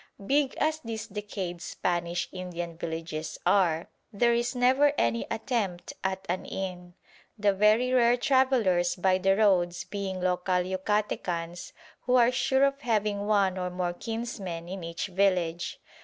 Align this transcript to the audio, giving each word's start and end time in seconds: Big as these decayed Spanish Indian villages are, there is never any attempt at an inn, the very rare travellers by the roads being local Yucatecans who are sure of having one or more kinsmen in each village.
Big 0.25 0.55
as 0.57 0.79
these 0.79 1.05
decayed 1.05 1.61
Spanish 1.61 2.27
Indian 2.31 2.75
villages 2.75 3.37
are, 3.45 3.87
there 4.11 4.33
is 4.33 4.55
never 4.55 4.93
any 4.97 5.27
attempt 5.29 5.93
at 6.03 6.25
an 6.27 6.43
inn, 6.43 6.95
the 7.37 7.53
very 7.53 7.93
rare 7.93 8.17
travellers 8.17 8.95
by 8.95 9.19
the 9.19 9.35
roads 9.37 9.83
being 9.83 10.19
local 10.19 10.55
Yucatecans 10.63 11.71
who 12.07 12.15
are 12.15 12.31
sure 12.31 12.63
of 12.63 12.81
having 12.81 13.27
one 13.27 13.59
or 13.59 13.69
more 13.69 13.93
kinsmen 13.93 14.67
in 14.67 14.83
each 14.83 15.05
village. 15.05 15.79